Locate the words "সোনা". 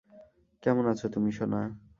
1.31-1.61